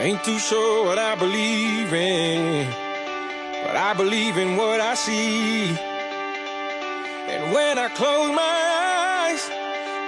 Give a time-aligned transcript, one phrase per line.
[0.00, 2.66] I ain't too sure what I believe in,
[3.64, 5.76] but I believe in what I see.
[7.28, 9.50] And when I close my eyes,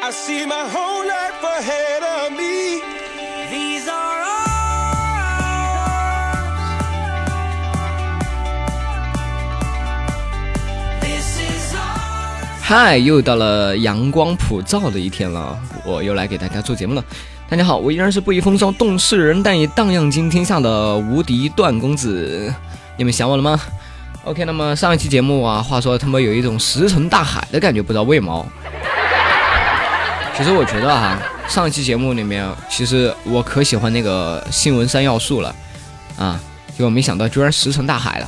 [0.03, 2.81] I see my whole life ahead of me.
[3.51, 4.39] These are ours.
[11.01, 12.63] This is ours.
[12.63, 17.03] 嗨，又到了阳光普照的一天了，我又来给大家做节目了。
[17.54, 22.52] 大家好，我依然是不以风骚动世人，但以荡漾惊天下的无敌段公子。
[22.98, 23.62] 你们想我了吗
[24.24, 28.44] ？OK，那么上一期节目啊，话说他们有一种石沉大海的感觉，不知道为毛。
[30.36, 31.16] 其实我觉得哈、
[31.48, 35.56] 上一期节目里面，其实我可喜欢那个新闻三要素了
[36.18, 36.40] 啊，
[36.76, 38.28] 结果没想到居然石沉大海了。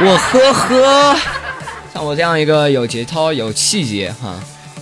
[0.00, 1.16] 我呵呵。
[1.92, 4.34] 像我这样一个有节操、有气节哈，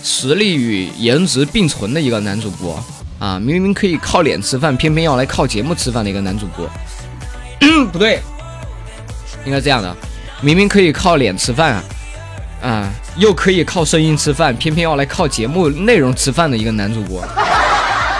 [0.05, 2.79] 实力与颜值并存的一个男主播
[3.17, 6.69] 啊，明明可以靠脸吃饭，偏偏要来靠节目吃饭的一个男主播。
[7.91, 8.21] 不对，
[9.45, 9.95] 应该这样的，
[10.41, 11.83] 明明可以靠脸吃饭啊，
[12.61, 17.25] 啊，又可以靠声音吃饭，偏偏要来靠节目内容吃饭的一个男主播，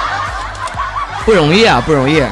[1.23, 2.31] 不容易啊，不容易啊。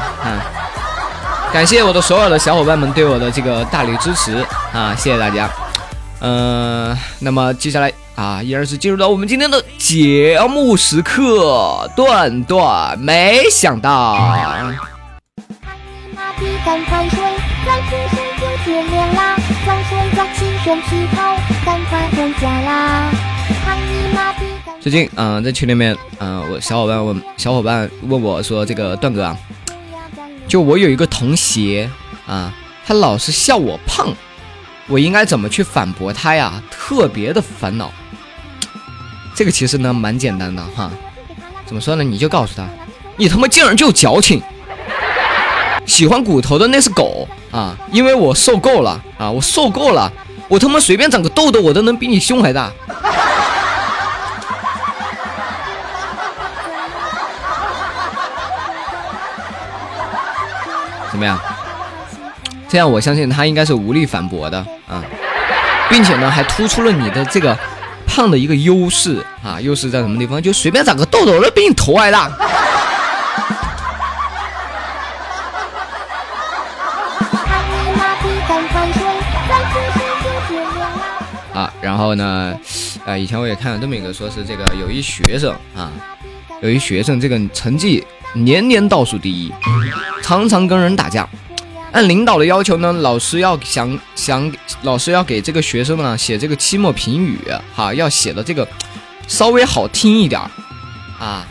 [1.53, 5.47] 感谢我的所有的小伙伴们对我的这个大力支持啊，谢谢大家。
[6.21, 14.17] 嗯，那么接下来啊，依然是进入到我们今天的节目时刻，段段没想到。
[24.79, 29.35] 最近嗯、呃在群里面嗯、呃我小伙伴问小伙伴问我说，这个段哥啊，
[30.47, 31.89] 就我有一个同学
[32.27, 32.53] 啊，
[32.85, 34.13] 他老是笑我胖，
[34.87, 36.61] 我应该怎么去反驳他呀？
[36.69, 37.91] 特别的烦恼。
[39.35, 40.91] 这个其实呢蛮简单的哈，
[41.65, 42.03] 怎么说呢？
[42.03, 42.67] 你就告诉他，
[43.17, 44.41] 你他妈竟然就矫情，
[45.85, 47.75] 喜欢骨头的那是狗啊！
[47.91, 50.11] 因为我受够了啊，我受够了，
[50.47, 52.71] 我他妈随便长个痘痘，我都能比你胸还大。
[61.11, 61.39] 怎么样？
[62.69, 64.57] 这样我相信他应该是无力反驳的
[64.87, 65.03] 啊，
[65.89, 67.57] 并且呢还突出了你的这个
[68.13, 70.39] 胖的一个优势啊，优势在什么地方？
[70.39, 72.29] 就随便长个痘痘都比你头还大。
[81.55, 82.53] 啊，然后呢，
[83.03, 85.89] 呃，以前我也看了这么一个，说是这个有一学生啊，
[86.61, 89.51] 有一学生这个成绩年年倒数第一，
[90.21, 91.27] 常常跟人打架。
[91.93, 97.39] 按领导的要求呢，老师要想想，老师要给这个学生呢写这个期末评语，
[97.73, 98.67] 哈，要写的这个
[99.27, 100.41] 稍微好听一点
[101.19, 101.47] 啊。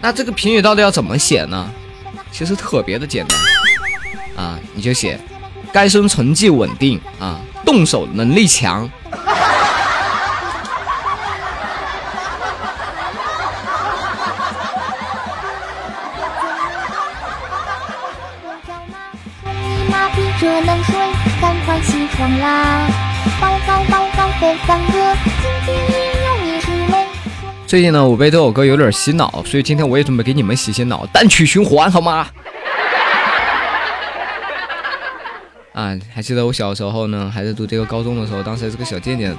[0.00, 1.70] 那这个评语到底要怎么写呢？
[2.32, 5.18] 其实特别的简单啊，你就写
[5.72, 8.90] 该生成绩稳定啊，动手能力强。
[27.76, 32.24] 最近呢，我被这首歌有点洗脑，所以今天我也准备给你们洗洗脑，单曲循环好吗？
[35.74, 39.36] 啊，还记得我小时候呢，还在读这个高中的时候，当时还是个小贱贱，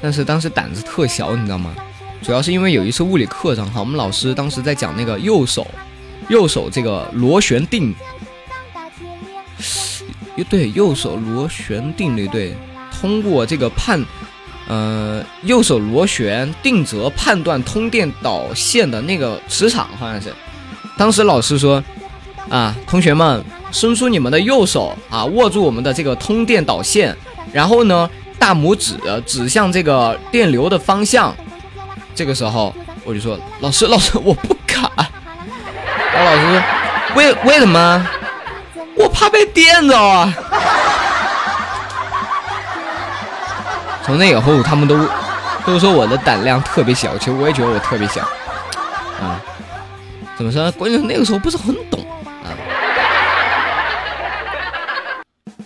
[0.00, 1.72] 但是当时胆子特小，你知道吗？
[2.22, 5.64] 主要是因为有一次物理课上，哈，我们老师当时在讲那个右手，
[6.28, 7.94] 右手这个螺旋定，
[10.50, 12.52] 对，右手螺旋定律对，
[13.00, 14.04] 通过这个判，
[14.70, 20.32] 呃，右手螺旋定则判断通电导线的那个磁场，好像是。
[20.96, 21.82] 当时老师说，
[22.48, 27.16] 啊，同学们，伸出你们的右手啊，握住我们的这个通电导线，
[27.52, 28.96] 然后呢，大拇指
[29.26, 31.34] 指向这个电流的方向。
[32.14, 32.72] 这个时候
[33.02, 34.88] 我就说，老师，老师，我不敢。
[36.14, 36.62] 然 后老师说，
[37.16, 38.06] 为为什么？
[38.94, 40.32] 我怕被电着啊！
[44.10, 45.08] 从那以后，他们都
[45.64, 48.22] 都说我的胆量特别小，其实我也觉得我特别小
[49.20, 49.40] 啊。
[50.36, 50.72] 怎么说呢？
[50.72, 52.04] 关键是那个时候不是很懂
[52.42, 52.50] 啊。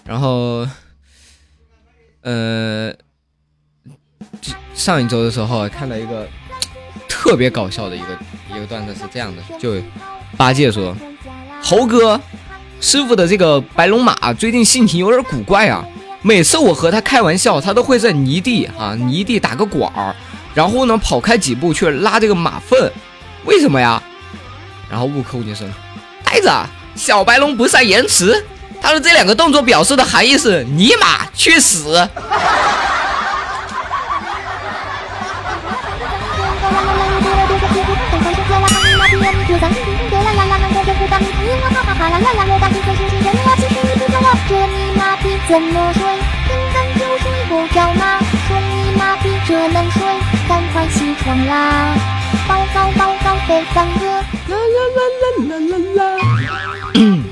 [0.04, 0.68] 然后，
[2.20, 2.92] 呃，
[4.74, 6.28] 上一周的时候看了一个
[7.08, 8.08] 特别搞笑的一个
[8.54, 9.82] 一个段子，是这样的，就
[10.36, 10.94] 八戒说
[11.64, 12.20] ：“猴哥，
[12.78, 15.82] 师傅的这个白龙马最近性情有点古怪啊。
[16.26, 20.16] 每次我和他开玩笑，他都会在泥地啊泥地打个滚儿，
[20.54, 22.90] 然后呢跑开几步去拉这个马粪，
[23.44, 24.02] 为什么呀？
[24.90, 25.66] 然后悟空就说：
[26.24, 26.50] 呆子，
[26.96, 28.42] 小白龙不善言辞。
[28.80, 32.08] 他的这两个动作表示的含义是：尼玛去死！
[45.46, 46.13] 怎么睡？
[51.24, 51.96] 快起床啦！
[54.46, 56.20] 啦啦啦啦啦啦啦！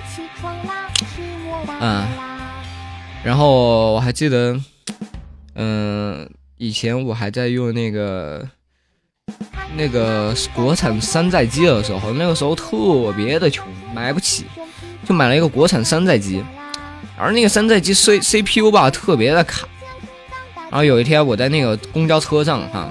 [0.08, 2.08] 起床啦，是我大嗯，
[3.22, 4.58] 然后我还记得，
[5.56, 8.48] 嗯、以前我还在用那个
[9.76, 14.46] 那个国产山寨机的时候，那个时候特别的穷，买不起，
[15.06, 16.42] 就买了一个国产山寨机。
[17.18, 19.68] 而那个山寨机 C CPU 吧特别的卡。
[20.70, 22.88] 然后有一天我在那个公交车上哈、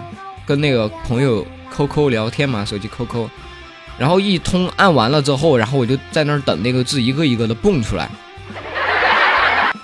[0.51, 3.25] 跟那个朋友 QQ 聊天嘛，手机 QQ，
[3.97, 8.09] 然后一通按完了之后，然后我就在那儿等那个字一个一个的蹦出来。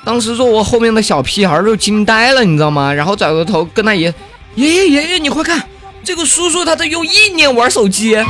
[0.03, 2.93] 当时坐我后面的小屁孩儿就惊呆了，你知道吗？
[2.93, 4.13] 然后转过头跟他爷
[4.55, 5.63] 爷爷爷爷，你快看，
[6.03, 8.17] 这个叔叔他在用意念玩手机。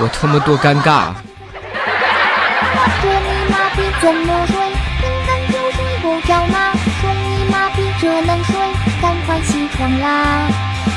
[0.00, 1.12] 我他妈多尴尬！
[10.00, 10.48] 啦！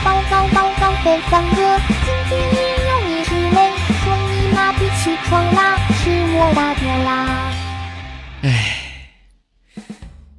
[0.03, 2.59] 报告报告，北方哥，今天也
[2.89, 3.71] 有你是累？
[4.03, 7.51] 说你妈逼起床啦，是我大爹啦！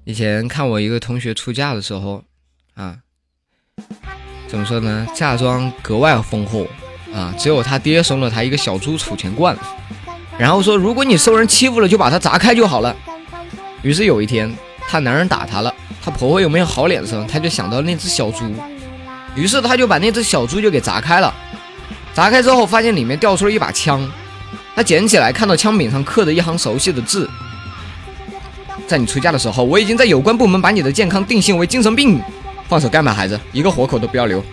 [0.04, 2.24] 以前看我一个同学出嫁的时候，
[2.74, 2.96] 啊，
[4.48, 5.06] 怎么说呢？
[5.14, 6.66] 嫁妆格外丰厚
[7.14, 9.56] 啊，只有他爹送了他一个小猪储钱罐，
[10.36, 12.94] 然后说如果你受人欺负了，就把它砸开就好了。
[13.82, 14.52] 于是有一天，
[14.92, 15.74] 她男人打她了，
[16.04, 17.24] 她婆婆有没有好脸色？
[17.26, 18.44] 她就想到那只小猪，
[19.34, 21.32] 于是她就把那只小猪就给砸开了。
[22.12, 24.06] 砸开之后，发现里面掉出了一把枪，
[24.76, 27.26] 她捡起来，看到枪柄上刻着一行熟悉的字：
[28.86, 32.20] 在你出嫁的时候，我已经在有关部门把你的健康定性为精神病。
[32.68, 34.44] 放手干吧，孩子，一个活口都不要留。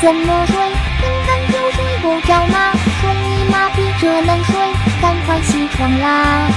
[0.00, 0.56] 怎么睡？
[1.00, 2.72] 平凡就睡不着吗？
[3.00, 4.54] 说你妈逼这能睡？
[5.02, 6.48] 赶快起床啦！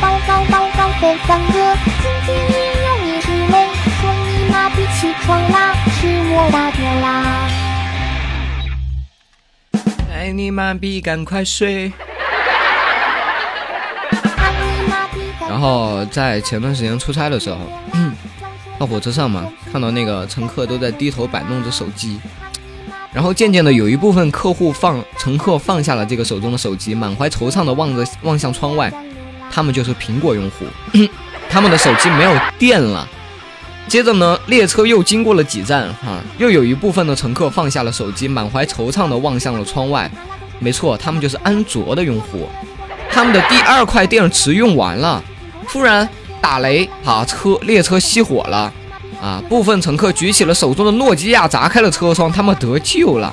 [0.00, 2.56] 报告报告，北方哥，今天也
[2.86, 3.68] 有你是累？
[4.00, 7.06] 说你妈逼起床啦，是我大爹啦！
[10.12, 11.92] 爱，你妈逼，赶快睡。
[15.48, 17.58] 然后在前段时间出差的时候，
[18.78, 22.20] 到火车上嘛，看到那个乘客都在低头摆弄着手机，
[23.12, 28.92] 然后渐渐的有一部分客户放乘客放下了这个手中的手机，满怀惆怅的望着望向窗外，
[29.50, 30.66] 他们就是苹果用户，
[31.48, 33.08] 他们的手机没有电了。
[33.88, 40.10] 接着呢，列车又经过了几站，哈、又有一部分的乘客放下了手机，满怀惆怅的望向了窗外。
[40.58, 42.46] 没错，他们就是安卓的用户，
[43.10, 45.24] 他们的第二块电池用完了，
[45.66, 46.06] 突然
[46.40, 48.70] 打雷，啊，车列车熄火了，
[49.20, 53.32] 啊，部分乘客举起了手中的诺基亚，砸开了车窗，他们得救了。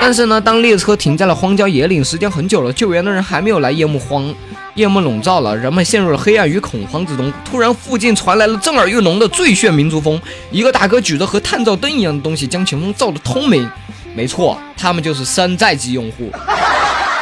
[0.00, 4.34] 但是呢，当列车停在了荒郊野岭，时间很久了，救援的人还没有来，夜幕荒，
[4.74, 7.32] 夜幕笼罩了，人们陷入了黑暗与恐慌之中。
[7.44, 10.20] 突然，附近传来了震耳欲聋的最炫民族风，
[10.50, 13.70] 一个大哥举着和探照灯一样的东西，将前方照得通明。
[14.16, 16.30] 没错，他们就是山寨机用户，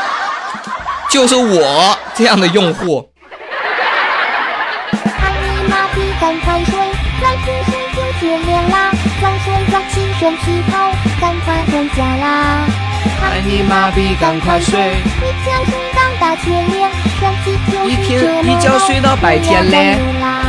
[1.10, 3.06] 就是我这样的用户。
[10.20, 12.66] 身体好，赶快回家啦！
[13.18, 20.44] 喊你妈逼赶快睡一觉睡到大天亮，身体就是一天一觉睡到白天嘞啦。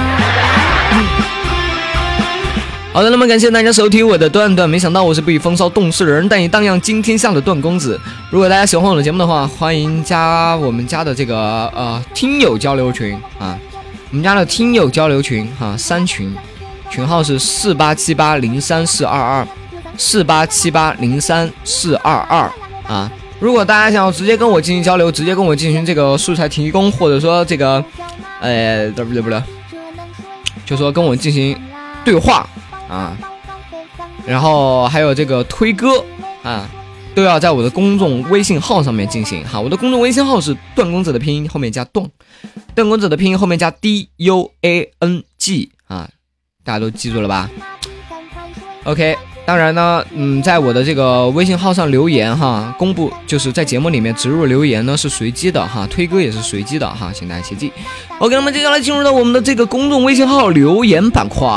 [2.91, 7.97] 好的，那么感谢大家收听我的段段，没想到我是不以风骚动世人，但以荡漾惊天下的段公子。
[8.29, 13.57] 如果大家喜欢我的节目的话，欢迎加我们家的这个呃听友交流群啊，
[14.09, 16.35] 我们家的听友交流群哈、三群，
[16.89, 19.47] 群号是四八七八零三四二二，
[19.97, 22.51] 四八七八零三四二二
[22.87, 23.11] 啊。
[23.39, 27.83] 如果大家想要直接跟我进行交流，直接跟我进行这个素材提供，或者说这个，
[28.39, 29.41] 呃，不对不对，
[30.63, 31.59] 就说跟我进行
[32.05, 32.47] 对话
[32.87, 33.17] 啊，
[34.27, 36.03] 然后还有这个推歌
[36.43, 36.69] 啊，
[37.15, 39.59] 都要在我的公众微信号上面进行哈。
[39.59, 42.07] 我的公众微信号是段公子的拼音后面加段，
[42.75, 46.07] 段公子的拼音后面加 D U A N G 啊，
[46.63, 47.49] 大家都记住了吧
[48.83, 57.71] ？OK，当然呢，嗯，在我的这个微信号上留言哈，公布就是在节目里面植入留言呢是随机的哈，推歌也是随机的哈，请大家切记。
[58.19, 61.47] OK，那么接下来进入到我们的这个公众微信号留言板块。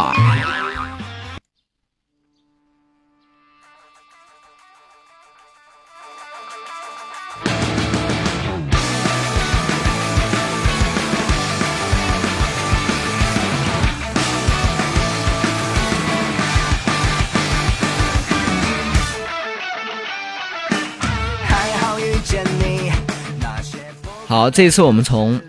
[24.44, 25.40] 好，这一次我们从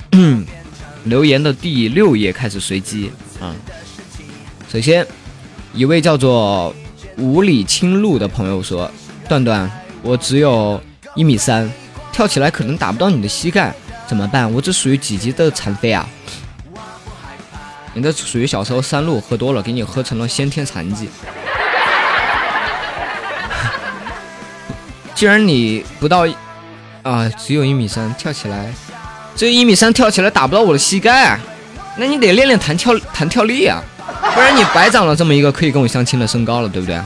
[1.03, 3.11] 留言的第六页开始随机
[3.41, 3.51] 啊。
[4.71, 5.05] 首先，
[5.73, 6.73] 一位叫做
[7.17, 8.89] 五里青路的朋友说
[9.27, 9.69] ：“段段，
[10.01, 10.81] 我只有
[11.13, 11.69] 一米三，
[12.13, 13.75] 跳起来可能打不到你的膝盖，
[14.07, 14.49] 怎么办？
[14.49, 16.07] 我这属于几级的残废啊？
[17.93, 21.09] 你这属于小时候山路喝多了，给你喝成了先天残疾。
[25.13, 26.25] 既然你不到。”
[27.05, 28.73] 啊，只有一米三，跳起来，
[29.35, 31.37] 这一米三，跳起来打不到我的膝盖，
[31.97, 33.81] 那你得练练弹跳弹跳力啊，
[34.33, 36.99] 不然你白长了这么一个可以跟我相亲的身高了，对不对？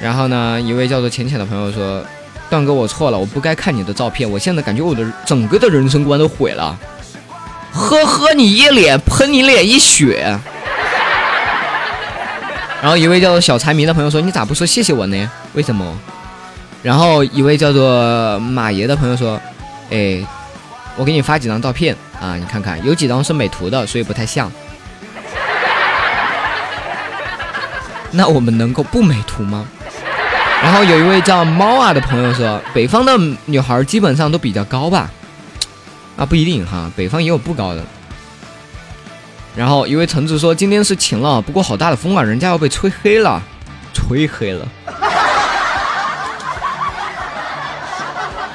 [0.00, 2.04] 然后呢，一位叫做浅浅的朋友说
[2.50, 6.78] ：“段哥，我错了，我不该看你的照片，我现在感觉我的整个的人生观都毁了。”
[7.72, 10.38] 呵呵，你一脸喷你脸一血。
[12.80, 15.30] 然后一位叫做小财迷的朋友说：“你咋不说谢谢我呢？
[15.54, 15.96] 为什么？”
[16.82, 19.40] 然后一位叫做马爷的朋友说
[19.90, 20.20] ：“哎，
[20.96, 24.50] 我给你发几张照片啊，你看看，有几张是美图的，所以不太像。
[28.12, 29.66] 那我们能够不美图吗？”
[30.62, 35.10] 然后有一位叫猫啊的朋友说：“北方的女孩基本上都比较高吧？
[36.16, 37.82] 啊，不一定哈，北方也有不高的。”
[39.56, 43.42] 然后一位橙子说：“今天是晴了，不过好大的风啊，人家要被吹黑了，
[43.92, 44.68] 吹黑了。”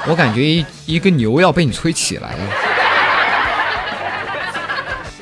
[0.08, 2.38] 我感觉一一个牛要被你吹起来了。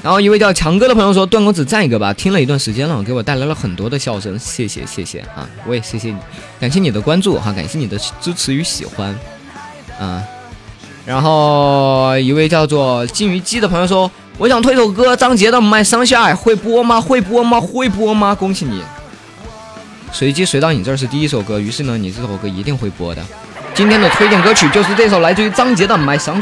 [0.02, 5.44] 然后一位叫强哥的朋友说：“段公子赞一个吧，听了一段时间了，给我带来了很多的笑声，谢谢谢谢啊！
[5.66, 6.16] 我也谢谢你，
[6.60, 9.12] 感谢你的关注哈，感谢你的支持与喜欢
[9.98, 10.22] 啊。”
[11.04, 17.00] 然后一位叫做金鱼姬的朋友说：“我想推首歌，张杰的《My Sunshine》，会播吗？
[17.00, 17.60] 会播吗？
[17.60, 18.32] 会播吗？
[18.32, 18.80] 恭喜你！
[20.12, 23.20] 随机随到你这儿是第一首歌，于是呢，你这首歌一定会播的。”
[23.76, 26.40] 今天的推荐歌曲就是这首来自于张杰的《My Sunshine》。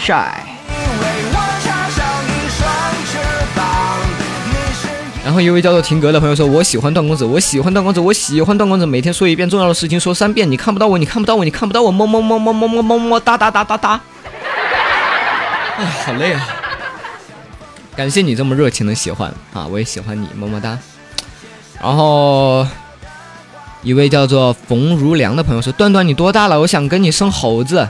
[5.24, 8.86] 然后一位叫做停格的朋友说：“我喜欢段公子，我喜欢段公子，我喜欢段公子。
[8.86, 10.48] 每天说一遍重要的事情，说三遍。
[10.48, 11.90] 你看不到我，你看不到我，你看不到我。
[11.90, 14.00] 么么么么么么么么哒哒哒哒哒。
[15.78, 16.40] 哎，好累啊！
[17.96, 20.78] 感谢你这么热情的喜欢啊，我也喜欢你，么么哒。
[21.82, 22.64] 然后。
[23.84, 26.58] 一位叫做冯如良的朋友说：“段段，你多大了？
[26.58, 27.86] 我想跟你生猴子。”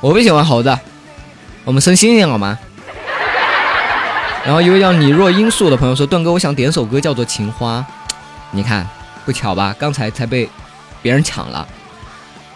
[0.00, 0.76] 我不喜欢猴子，
[1.64, 2.58] 我们生猩猩好吗？
[4.44, 7.78] 然后一位叫你若罂粟的朋友说：“段哥，我想点首歌，叫做《情花》。”
[8.50, 8.84] 你看，
[9.24, 9.72] 不巧吧？
[9.78, 10.50] 刚才才被
[11.00, 11.64] 别人抢了。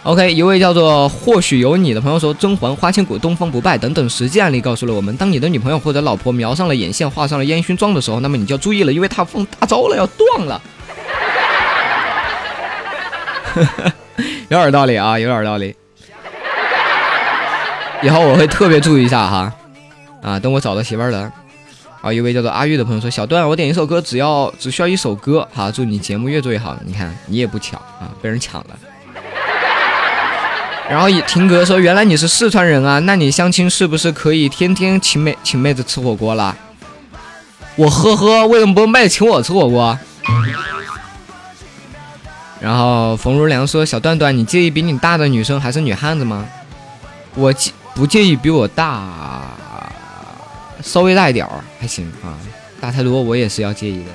[0.06, 10.62] OK，一位叫做或许有你的朋友说：“甄嬛、花千骨、东方不败等等实际案例告诉了我们，当你的女朋友或者老婆描上了眼线、画上了烟熏妆的时候，那么你就要注意了，因为她放大招了，要断了。
[14.48, 15.74] 有点道理啊，有点道理。
[18.00, 19.52] 以后我会特别注意一下哈。
[20.22, 21.32] 啊，等我找到媳妇儿了。
[22.00, 25.48] 啊，一位叫做阿玉的朋友说：“小段，我点一首歌，只要只需要一首歌。
[25.52, 26.76] 好，祝你节目越做越好。
[26.86, 28.78] 你看，你也不巧啊，被人抢了。”
[30.88, 36.56] 然后听哥说：“原来你是四川人啊，那你相亲是不是可以天天请妹请妹子吃火锅了？”
[37.74, 39.98] 我呵呵，为什么不妹子请我吃火锅？
[42.60, 46.46] 然后冯如良说：“小段段，你介意比你大的女生还是女汉子吗？”
[47.34, 49.42] 我介不介意比我大，
[50.82, 52.38] 稍微大一点儿还行啊，
[52.80, 54.10] 大太多我也是要介意的。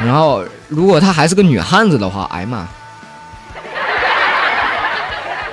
[0.00, 2.66] 然后如果她还是个女汉子的话，哎呀妈！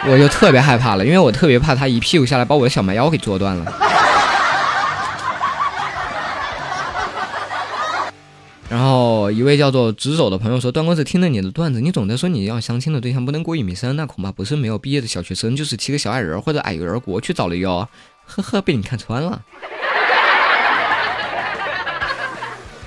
[0.07, 3.71] 我就特别害怕了，因为我特别怕他一屁股下来把我的小蛮腰给坐断了。
[8.69, 17.87] 然后一位叫做直走的朋友说：“段公子听了你的段子，你总在说你要相亲的对象不能过一米三，那恐怕不是没有毕业的小学生，就是骑个小矮人或者矮人国去找了哟。”
[18.25, 19.41] 呵呵，被你看穿了。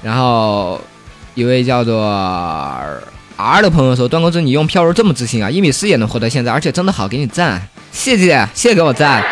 [0.03, 0.81] 然后
[1.35, 2.01] 一位叫做。
[3.37, 5.51] R 的朋友说：“段公子，你用飘柔这么自信啊？
[5.51, 7.61] 一米四也能活到现在，而且真的好，给你赞，
[7.91, 9.23] 谢谢，谢谢给我赞。”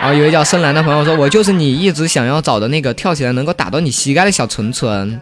[0.00, 5.20] 然后有一位叫深蓝的朋友说：“我就是你一直想要找的那个跳起来能够打到你膝盖的小纯纯。”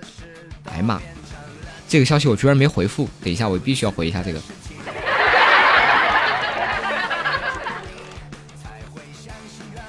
[0.72, 1.00] 哎呀妈，
[1.88, 4.40] 这个消息我居然没回复，等一下我必须要回一下这个。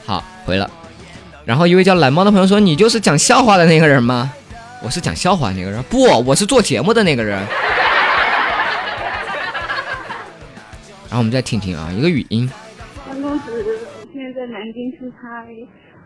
[0.06, 0.70] 好，回了。
[1.46, 4.32] 然后一位叫蓝猫的朋友说：“你就是讲笑话的那个人吗？”
[4.84, 7.42] 我是讲笑话那个人，不，我是做节目的那个人。
[11.14, 12.50] 然后我们再听听啊，一个语音。
[13.06, 15.46] 张公子，我现在在南京出差，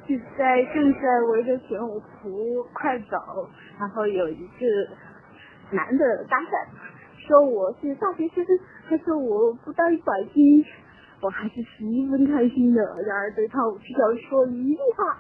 [0.06, 1.00] 就在正在
[1.32, 3.16] 围着玄武湖快走，
[3.80, 4.68] 然后有一个
[5.72, 8.44] 男的搭讪，说我是大学生，
[8.90, 10.66] 他说我不到一百斤。
[11.22, 15.18] 我还是十分开心的，然而对他只想说一句话：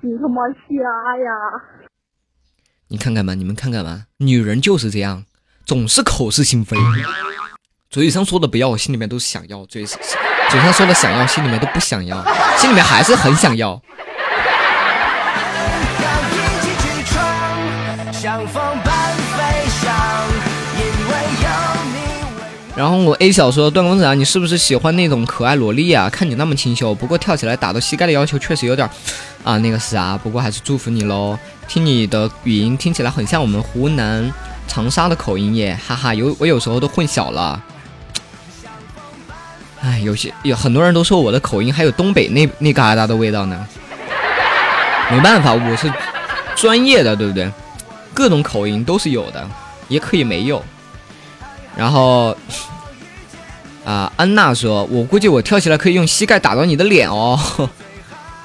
[0.00, 1.30] 你他妈瞎呀！
[2.88, 5.26] 你看看吧，你们看看吧，女人就是这样，
[5.64, 6.76] 总是口是心非，
[7.90, 12.22] 嘴上说的不要，我心里面都是想要；嘴嘴上说的想要，心里面都不想要，
[12.58, 13.80] 心里面还是很想要。
[22.76, 26.10] 然后我 A 小说段公子啊，你是不是喜欢那种可爱萝莉啊？
[26.10, 28.86] 看你那么清秀，不过跳起来打到膝盖的要求确实有点
[29.42, 31.38] 啊那个啥，不过还是祝福你喽。
[31.66, 34.30] 听你的语音听起来很像我们湖南
[34.66, 37.58] 长沙的口音耶，哈哈，有我有时候都混淆了。
[39.88, 43.66] 哎，有些有很多人都说我的口音还有东北那那嘎达的味道呢。
[45.10, 45.90] 没办法，我是
[46.54, 47.50] 专业的，对不对？
[48.12, 49.48] 各种口音都是有的，
[49.88, 50.62] 也可以没有。
[51.74, 52.36] 然后，
[53.86, 57.40] 啊，安娜说：“我估计我跳起来可以用膝盖打到你的脸哦。”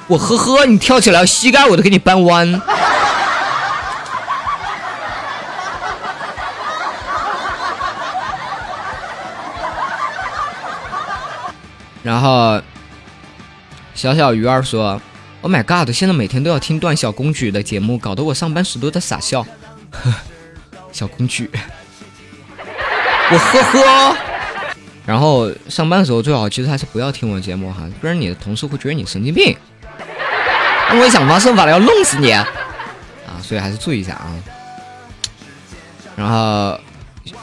[0.08, 2.62] 我呵呵，你跳起来膝盖我都给你扳弯。
[12.04, 12.62] 然后，
[13.96, 15.02] 小小鱼儿说
[15.42, 15.90] ：“Oh my god！
[15.94, 19.46] 现在每天都要听段小公举的节目，搞得我上班时都在傻笑。
[20.92, 21.50] ”小公举。
[23.32, 24.18] 我呵呵，
[25.06, 29.56] 然后上班的时候最好其实还是不要听我节目哈，不然你的同事会觉得你神经病，
[30.88, 32.46] 他们会想方设法的要弄死你啊，
[33.42, 34.28] 所以还是注意一下啊。
[36.16, 36.78] 然后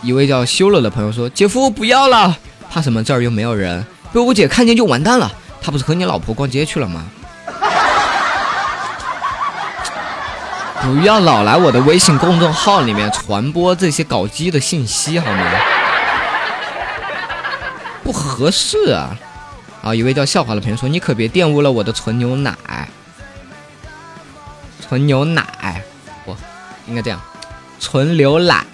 [0.03, 2.37] 一位叫修了的朋友说：“姐夫不要了，
[2.71, 3.03] 怕什么？
[3.03, 5.31] 这儿又没有人，被我姐看见就完蛋了。
[5.63, 7.05] 他不是和你老婆逛街去了吗？”
[10.83, 15.45] 不要老来我的微信公众号里面传播这些搞基的信息好吗？
[18.03, 19.15] 不合适啊！
[19.83, 22.55] 啊，一位叫笑话的朋友说：“你可别玷污了我的纯牛奶，
[24.81, 25.83] 纯牛奶，
[26.25, 26.35] 不，
[26.87, 27.21] 应该这样，
[27.79, 28.65] 纯牛奶。”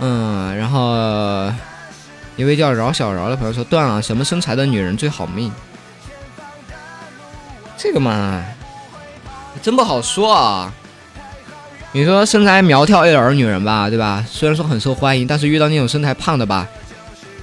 [0.00, 0.92] 嗯，然后
[2.36, 5.52] 一位叫饶小饶的朋友说：“断了，什么身材的女人最好命？”
[7.76, 8.42] 这个嘛，
[9.62, 10.72] 真不好说啊。
[11.92, 14.24] 你说身材苗条一点的女人吧，对吧？
[14.28, 16.66] 虽然说很受欢迎，但是遇到那种身材胖的吧，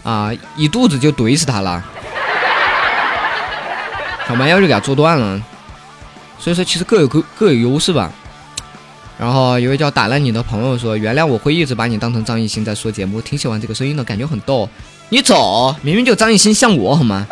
[0.03, 1.81] 啊，一肚子就怼死她了，
[4.27, 5.41] 小蛮腰就给他做断了。
[6.37, 8.11] 所以说，其实各有各各有优势吧。
[9.21, 14.67] 然后一位叫打烂你的朋友说：“原谅我会一直把你当成张艺兴在说节目，挺喜欢这个声音的感觉很逗。”
[15.09, 17.27] 你走，明明就张艺兴像我好吗？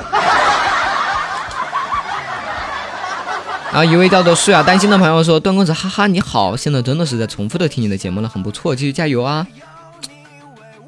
[3.72, 9.48] 然后一位叫做舒雅担心的朋友说：“段公子，哈哈，你好，现在真的是在重复的听你的节目了，很不错，继续加油啊！”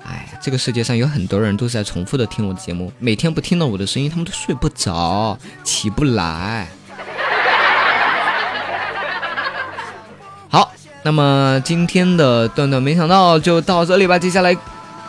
[0.05, 6.67] 哎，这个世界上有很多人都是在重复的听我的节目，每天不听到我的声音，他们都睡不着，起不来。
[10.49, 10.71] 好，
[11.03, 14.55] 那么今天的段段没想到就到这里吧，接下来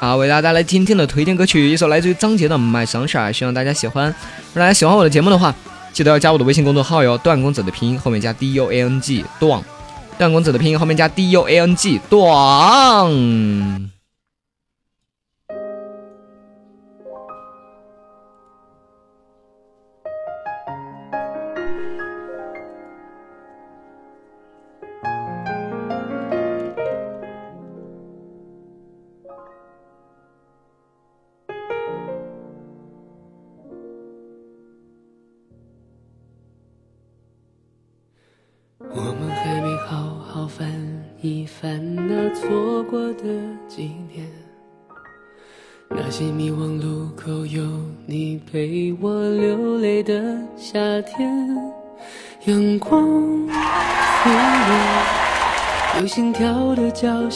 [0.00, 4.06] 啊，为大家带来今天的推荐歌曲，一首来自于张杰的《My Sunshine》，希望大家喜欢。
[4.08, 5.54] 如果大家喜欢我的节目的话，
[5.92, 9.62] 记得要加我的微信公众号哟，段公子的拼音后面加 D U A N G 段，
[10.16, 13.71] 段公子的拼音后面加 D U A N G 段。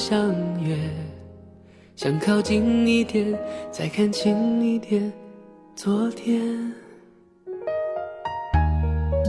[0.09, 0.77] 相约，
[1.97, 3.27] 想靠近一点，
[3.73, 5.13] 再看清一点，
[5.75, 6.41] 昨天。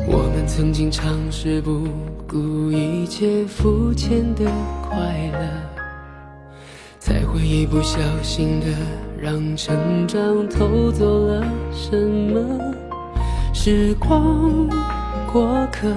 [0.08, 1.88] 我们曾经尝试不
[2.28, 4.46] 顾一切肤浅的
[4.88, 5.00] 快
[5.34, 5.50] 乐，
[7.00, 8.68] 才会一不小心的
[9.20, 12.76] 让成长偷走了什么。
[13.52, 14.70] 时光
[15.34, 15.92] 过客，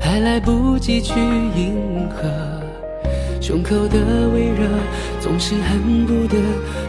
[0.00, 2.28] 还来不及去迎合，
[3.50, 3.98] 胸口的
[4.32, 4.64] 微热
[5.18, 6.38] 总是恨不得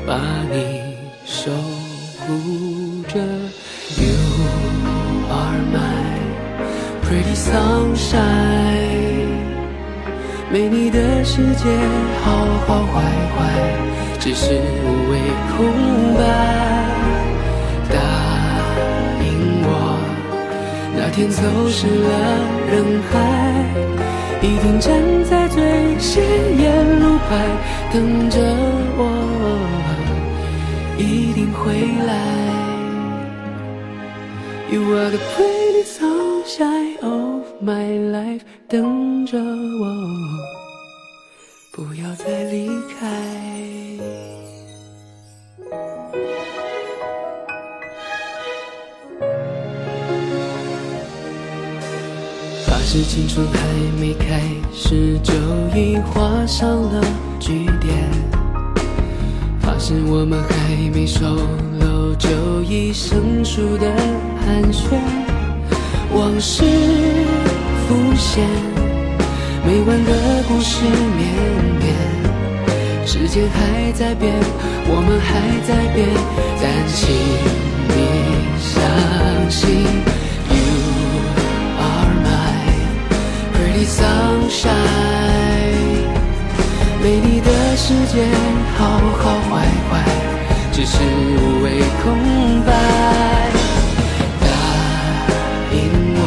[0.06, 0.14] 把
[0.52, 0.94] 你
[1.26, 1.50] 守
[2.20, 3.18] 护着。
[3.98, 4.14] You
[5.28, 6.22] are my
[7.02, 8.22] pretty sunshine，
[10.52, 11.66] 没你的世界
[12.24, 13.02] 好好坏
[13.34, 13.40] 坏，
[14.20, 15.18] 只是无谓
[15.58, 15.66] 空
[16.14, 16.22] 白。
[17.90, 17.96] 答
[19.26, 19.26] 应
[19.66, 19.98] 我，
[20.96, 22.10] 那天走失了
[22.70, 23.18] 人海，
[24.42, 25.62] 一定站在最
[26.00, 26.24] 显
[26.58, 27.46] 眼路牌
[27.94, 28.40] 等着
[28.98, 29.00] 我，
[30.98, 31.74] 一定会
[32.08, 32.12] 来。
[34.72, 39.86] You are the pretty sunshine of my life，等着我，
[41.72, 42.68] 不要再离
[43.00, 44.31] 开。
[52.94, 53.58] 是青春还
[54.02, 54.42] 没开
[54.74, 55.34] 始就
[55.74, 57.02] 已画上了
[57.40, 58.12] 句点。
[59.62, 61.24] 发誓我们还没熟
[61.80, 63.90] 络就已生疏的
[64.46, 65.00] 寒暄，
[66.14, 66.66] 往事
[67.88, 68.46] 浮现，
[69.66, 71.32] 没完的故事绵
[71.80, 71.96] 绵，
[73.08, 74.34] 时间还在变，
[74.90, 76.10] 我们还在变，
[76.62, 77.08] 但请
[77.88, 77.96] 你
[78.60, 79.80] 相信
[83.86, 84.72] sunshine。
[87.02, 88.28] 没你的世界
[88.78, 88.80] 好
[89.18, 89.92] 好坏坏，
[90.72, 92.06] 只是无谓空
[92.64, 92.70] 白。
[94.40, 94.46] 答
[95.74, 95.78] 应
[96.16, 96.20] 我，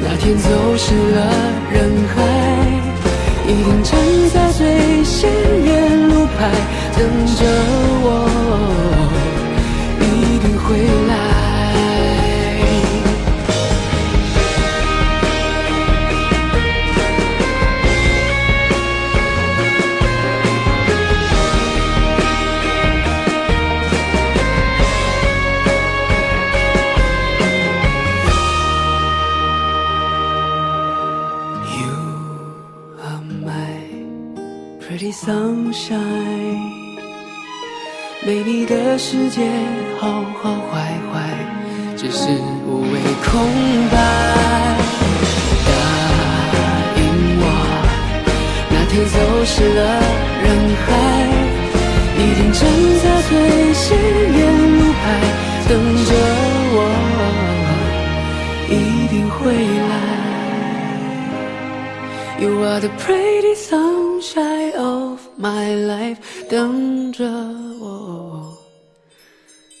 [0.00, 0.46] 那天走
[0.76, 1.18] 失了
[1.72, 1.74] 人
[2.14, 2.16] 海，
[3.46, 3.66] 一定
[39.36, 39.44] 界
[40.00, 40.08] 好
[40.40, 41.14] 好坏坏，
[41.94, 42.26] 只是
[42.66, 43.28] 无谓空
[43.92, 43.94] 白。
[45.66, 45.70] 答
[46.96, 46.98] 应
[47.38, 47.44] 我，
[48.70, 49.80] 那天走失了
[50.42, 50.44] 人
[50.86, 50.88] 海，
[52.16, 52.58] 一定站
[53.02, 53.30] 在最
[53.74, 53.84] 显
[54.38, 54.40] 眼
[54.78, 55.04] 路牌
[55.68, 55.70] 等
[56.06, 56.10] 着
[56.72, 56.76] 我，
[58.70, 58.72] 一
[59.08, 59.36] 定会
[59.90, 59.94] 来。
[62.40, 66.16] You are the pretty sunshine of my life，
[66.48, 67.22] 等着，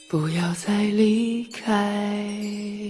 [0.08, 2.85] 不要再离开。